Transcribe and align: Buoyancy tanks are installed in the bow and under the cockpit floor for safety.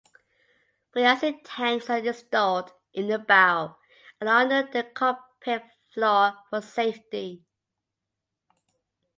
Buoyancy 0.93 1.39
tanks 1.45 1.87
are 1.87 1.99
installed 1.99 2.71
in 2.91 3.07
the 3.07 3.19
bow 3.19 3.77
and 4.19 4.27
under 4.27 4.63
the 4.63 4.83
cockpit 4.83 5.61
floor 5.93 6.39
for 6.49 6.59
safety. 6.59 7.45